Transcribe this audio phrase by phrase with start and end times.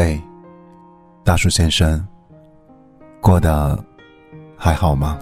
[0.00, 0.22] 嘿，
[1.24, 2.06] 大树先生，
[3.20, 3.76] 过得
[4.56, 5.18] 还好吗？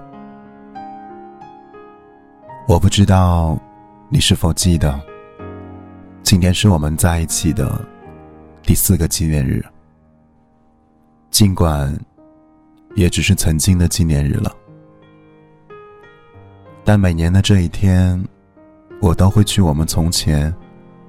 [2.68, 3.58] 我不知道
[4.10, 5.00] 你是否记得，
[6.22, 7.82] 今天是我们在一起的
[8.64, 9.64] 第四个纪念日。
[11.30, 11.98] 尽管
[12.96, 14.54] 也只是曾经的纪念日了，
[16.84, 18.22] 但每年的这一天，
[19.00, 20.54] 我都会去我们从前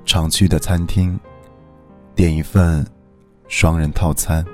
[0.06, 1.20] 常去的餐厅，
[2.16, 2.88] 点一份。
[3.48, 4.46] 双人套餐，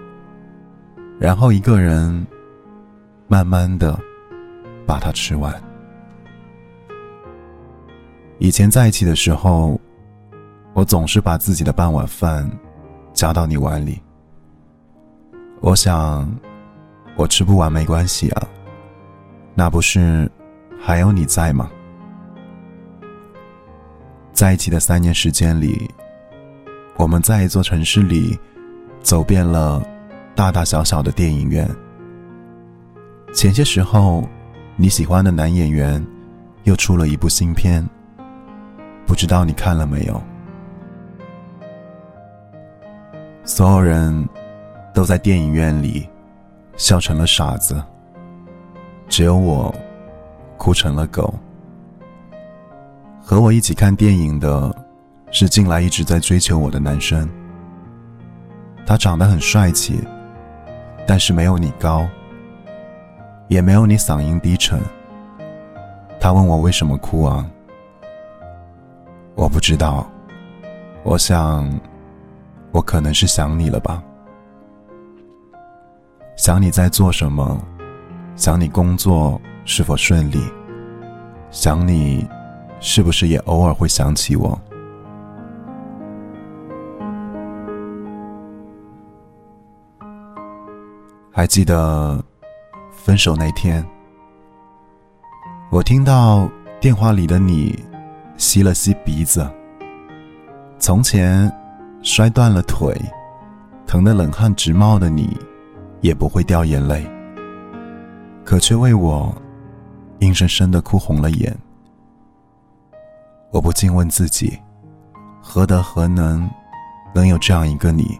[1.20, 2.26] 然后一个人
[3.28, 4.00] 慢慢的
[4.86, 5.54] 把它吃完。
[8.38, 9.80] 以前在一起的时候，
[10.74, 12.50] 我总是把自己的半碗饭
[13.14, 14.00] 夹到你碗里。
[15.60, 16.30] 我想，
[17.16, 18.48] 我吃不完没关系啊，
[19.56, 20.30] 那不是
[20.80, 21.70] 还有你在吗？
[24.34, 25.89] 在一起的三年时间里，
[26.98, 28.38] 我们在一座城市里。
[29.04, 29.86] 走遍了
[30.34, 31.70] 大大小小的电影院。
[33.34, 34.28] 前些时候，
[34.78, 36.04] 你喜欢的男演员
[36.64, 37.88] 又出了一部新片，
[39.06, 40.20] 不知道你看了没有？
[43.44, 44.28] 所有人
[44.94, 46.08] 都在电影院里
[46.78, 47.84] 笑成了傻子，
[49.10, 49.73] 只有我
[50.58, 51.34] 哭成了狗。
[53.22, 54.73] 和我一起看电影的
[55.32, 57.28] 是近来一直在追求我的男生。
[58.86, 60.02] 他长得很帅气，
[61.08, 62.08] 但是没有你高，
[63.48, 64.80] 也没有你嗓音低沉。
[66.20, 67.45] 他问我为什么哭啊？
[69.36, 70.06] 我不知道，
[71.04, 71.70] 我想，
[72.72, 74.04] 我可能是想你了吧。
[76.36, 77.59] 想你在做什么，
[78.36, 80.39] 想你工作是否顺利，
[81.52, 82.28] 想你，
[82.80, 84.59] 是不是也偶尔会想起我？
[91.36, 92.23] 还记得
[92.92, 93.83] 分手那天，
[95.71, 96.48] 我听到
[96.80, 97.83] 电话里的你
[98.38, 99.49] 吸了吸鼻子。
[100.77, 101.52] 从前
[102.04, 102.95] 摔断了腿，
[103.88, 105.36] 疼得冷汗直冒的你，
[106.02, 107.04] 也不会掉眼泪，
[108.45, 109.36] 可却为我
[110.20, 111.58] 硬生生的哭红了眼。
[113.50, 114.55] 我不禁问自己：
[115.42, 116.48] 何德何能，
[117.11, 118.20] 能有这样一个你？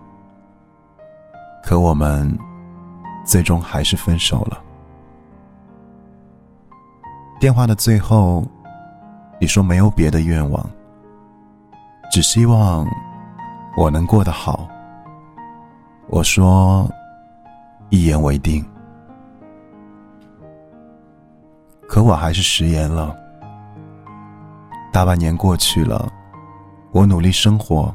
[1.64, 2.36] 可我们。
[3.24, 4.62] 最终还是分手了。
[7.40, 8.46] 电话的最后，
[9.40, 10.70] 你说没有别的愿望，
[12.12, 12.88] 只希望
[13.76, 14.68] 我能过得好。
[16.08, 16.90] 我说
[17.90, 18.64] 一言为定，
[21.88, 23.16] 可我还是食言了。
[24.92, 26.08] 大半年过去了，
[26.92, 27.94] 我努力生活，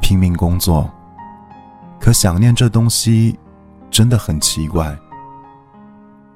[0.00, 0.88] 拼命工作，
[1.98, 3.38] 可想念这东西。
[3.94, 4.98] 真的很奇怪，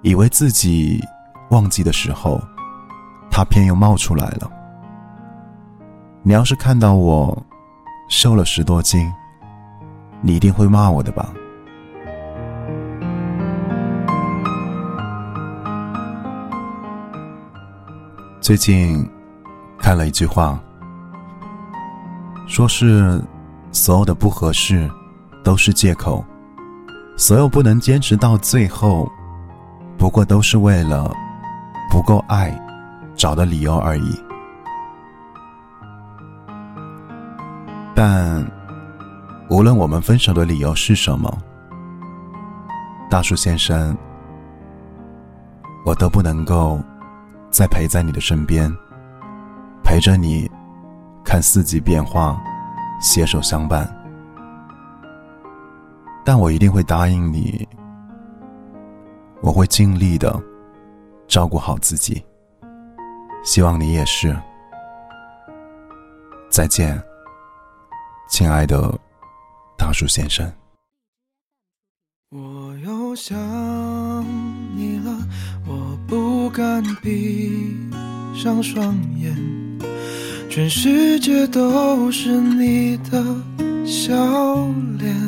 [0.02, 1.04] 以为自己
[1.50, 2.40] 忘记的时候，
[3.32, 4.48] 他偏又冒出来了。
[6.22, 7.36] 你要是看到我
[8.08, 9.12] 瘦了十多斤，
[10.20, 11.34] 你一定会骂我的吧？
[18.40, 19.04] 最近
[19.80, 20.56] 看了一句话，
[22.46, 23.20] 说是
[23.72, 24.88] 所有的不合适
[25.42, 26.24] 都是借口。
[27.18, 29.10] 所有不能坚持到最后，
[29.98, 31.12] 不过都是为了
[31.90, 32.56] 不够爱
[33.16, 34.24] 找的理由而已。
[37.92, 38.46] 但
[39.50, 41.28] 无论我们分手的理由是什么，
[43.10, 43.98] 大树先生，
[45.84, 46.80] 我都不能够
[47.50, 48.72] 再陪在你的身边，
[49.82, 50.48] 陪着你
[51.24, 52.40] 看四季变化，
[53.00, 53.97] 携手相伴。
[56.28, 57.66] 但我一定会答应你，
[59.40, 60.38] 我会尽力的
[61.26, 62.22] 照顾好自己。
[63.42, 64.36] 希望你也是。
[66.50, 67.02] 再见，
[68.28, 68.94] 亲爱的
[69.78, 70.46] 大树先生。
[72.28, 73.34] 我又想
[74.76, 75.10] 你了，
[75.66, 77.74] 我不敢闭
[78.34, 79.34] 上双眼，
[80.50, 83.24] 全世界都是你的
[83.86, 84.14] 笑
[84.98, 85.27] 脸。